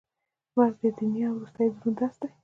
مرګ 0.55 0.75
د 0.83 0.85
دنیا 0.99 1.27
وروستی 1.31 1.67
دروند 1.71 1.95
درس 1.99 2.15
دی. 2.21 2.29